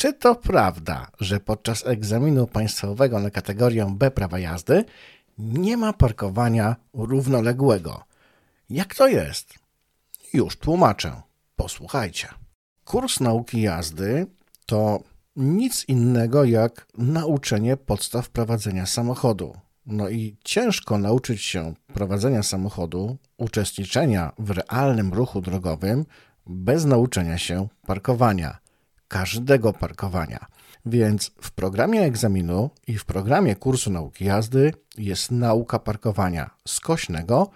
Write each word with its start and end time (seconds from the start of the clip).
Czy 0.00 0.12
to 0.12 0.34
prawda, 0.34 1.06
że 1.20 1.40
podczas 1.40 1.86
egzaminu 1.86 2.46
państwowego 2.46 3.20
na 3.20 3.30
kategorię 3.30 3.94
B 3.96 4.10
prawa 4.10 4.38
jazdy 4.38 4.84
nie 5.38 5.76
ma 5.76 5.92
parkowania 5.92 6.76
równoległego? 6.94 8.04
Jak 8.70 8.94
to 8.94 9.08
jest? 9.08 9.54
Już 10.32 10.56
tłumaczę. 10.56 11.22
Posłuchajcie. 11.56 12.28
Kurs 12.84 13.20
nauki 13.20 13.62
jazdy 13.62 14.26
to 14.66 15.00
nic 15.36 15.84
innego 15.88 16.44
jak 16.44 16.86
nauczenie 16.98 17.76
podstaw 17.76 18.30
prowadzenia 18.30 18.86
samochodu. 18.86 19.56
No 19.86 20.08
i 20.08 20.36
ciężko 20.44 20.98
nauczyć 20.98 21.42
się 21.42 21.74
prowadzenia 21.94 22.42
samochodu, 22.42 23.16
uczestniczenia 23.36 24.32
w 24.38 24.50
realnym 24.50 25.12
ruchu 25.12 25.40
drogowym 25.40 26.06
bez 26.46 26.84
nauczenia 26.84 27.38
się 27.38 27.68
parkowania, 27.86 28.58
każdego 29.10 29.72
parkowania. 29.72 30.46
Więc 30.86 31.30
w 31.40 31.50
programie 31.50 32.02
egzaminu 32.02 32.70
i 32.86 32.98
w 32.98 33.04
programie 33.04 33.56
kursu 33.56 33.90
nauki 33.90 34.24
jazdy 34.24 34.72
jest 34.98 35.30
nauka 35.30 35.78
parkowania 35.78 36.50
skośnego, 36.68 37.50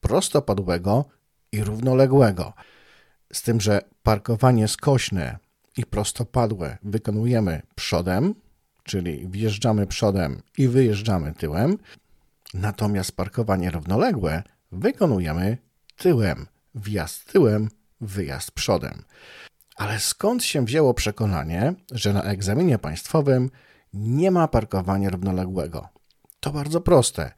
prostopadłego 0.00 1.04
i 1.52 1.64
równoległego. 1.64 2.52
Z 3.32 3.42
tym, 3.42 3.60
że 3.60 3.80
parkowanie 4.02 4.68
skośne 4.68 5.38
i 5.76 5.86
prostopadłe 5.86 6.78
wykonujemy 6.82 7.62
przodem, 7.74 8.34
czyli 8.84 9.28
wjeżdżamy 9.28 9.86
przodem 9.86 10.42
i 10.58 10.68
wyjeżdżamy 10.68 11.32
tyłem, 11.32 11.78
natomiast 12.54 13.16
parkowanie 13.16 13.70
równoległe 13.70 14.42
wykonujemy 14.72 15.58
tyłem, 15.96 16.46
wjazd 16.74 17.32
tyłem, 17.32 17.68
wyjazd 18.00 18.50
przodem. 18.50 19.04
Ale 19.74 19.98
skąd 20.00 20.44
się 20.44 20.64
wzięło 20.64 20.94
przekonanie, 20.94 21.74
że 21.90 22.12
na 22.12 22.22
egzaminie 22.22 22.78
państwowym 22.78 23.50
nie 23.92 24.30
ma 24.30 24.48
parkowania 24.48 25.10
równoległego? 25.10 25.88
To 26.40 26.52
bardzo 26.52 26.80
proste. 26.80 27.32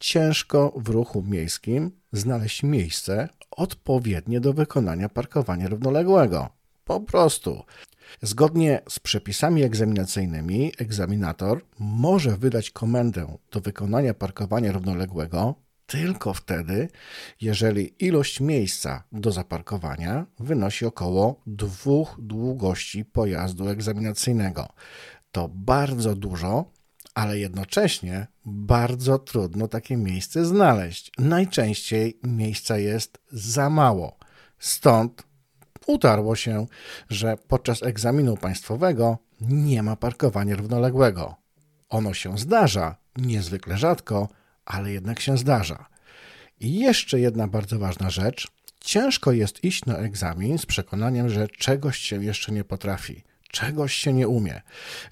Ciężko 0.00 0.72
w 0.76 0.88
ruchu 0.88 1.22
miejskim 1.22 1.90
znaleźć 2.12 2.62
miejsce 2.62 3.28
odpowiednie 3.50 4.40
do 4.40 4.52
wykonania 4.52 5.08
parkowania 5.08 5.68
równoległego. 5.68 6.48
Po 6.84 7.00
prostu. 7.00 7.62
Zgodnie 8.22 8.80
z 8.88 8.98
przepisami 8.98 9.62
egzaminacyjnymi, 9.62 10.72
egzaminator 10.78 11.64
może 11.78 12.36
wydać 12.36 12.70
komendę 12.70 13.36
do 13.50 13.60
wykonania 13.60 14.14
parkowania 14.14 14.72
równoległego 14.72 15.54
tylko 15.92 16.34
wtedy, 16.34 16.88
jeżeli 17.40 17.94
ilość 17.98 18.40
miejsca 18.40 19.04
do 19.12 19.32
zaparkowania 19.32 20.26
wynosi 20.38 20.86
około 20.86 21.40
dwóch 21.46 22.16
długości 22.18 23.04
pojazdu 23.04 23.68
egzaminacyjnego. 23.68 24.68
To 25.32 25.48
bardzo 25.54 26.14
dużo, 26.14 26.64
ale 27.14 27.38
jednocześnie 27.38 28.26
bardzo 28.44 29.18
trudno 29.18 29.68
takie 29.68 29.96
miejsce 29.96 30.44
znaleźć. 30.44 31.12
Najczęściej 31.18 32.18
miejsca 32.22 32.78
jest 32.78 33.18
za 33.32 33.70
mało. 33.70 34.16
Stąd 34.58 35.22
utarło 35.86 36.36
się, 36.36 36.66
że 37.10 37.36
podczas 37.48 37.82
egzaminu 37.82 38.36
państwowego 38.36 39.18
nie 39.40 39.82
ma 39.82 39.96
parkowania 39.96 40.56
równoległego. 40.56 41.34
Ono 41.88 42.14
się 42.14 42.38
zdarza, 42.38 42.96
niezwykle 43.16 43.78
rzadko, 43.78 44.28
ale 44.64 44.92
jednak 44.92 45.20
się 45.20 45.36
zdarza. 45.38 45.86
I 46.60 46.78
jeszcze 46.78 47.20
jedna 47.20 47.48
bardzo 47.48 47.78
ważna 47.78 48.10
rzecz. 48.10 48.48
Ciężko 48.80 49.32
jest 49.32 49.64
iść 49.64 49.84
na 49.84 49.96
egzamin 49.96 50.58
z 50.58 50.66
przekonaniem, 50.66 51.28
że 51.28 51.48
czegoś 51.48 51.98
się 51.98 52.24
jeszcze 52.24 52.52
nie 52.52 52.64
potrafi, 52.64 53.24
czegoś 53.50 53.94
się 53.94 54.12
nie 54.12 54.28
umie. 54.28 54.62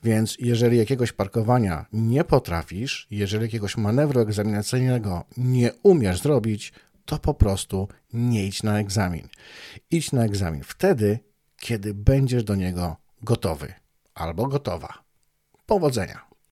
Więc 0.05 0.37
jeżeli 0.39 0.79
jakiegoś 0.79 1.13
parkowania 1.13 1.87
nie 1.93 2.25
potrafisz, 2.25 3.07
jeżeli 3.11 3.43
jakiegoś 3.45 3.77
manewru 3.77 4.21
egzaminacyjnego 4.21 5.25
nie 5.37 5.73
umiesz 5.83 6.21
zrobić, 6.23 6.73
to 7.05 7.19
po 7.19 7.35
prostu 7.35 7.89
nie 8.13 8.47
idź 8.47 8.63
na 8.63 8.79
egzamin. 8.79 9.29
Idź 9.91 10.13
na 10.13 10.25
egzamin 10.25 10.63
wtedy, 10.65 11.19
kiedy 11.57 11.95
będziesz 11.95 12.45
do 12.45 12.55
niego 12.55 12.97
gotowy 13.23 13.75
albo 14.15 14.47
gotowa. 14.47 15.05
Powodzenia! 15.67 16.30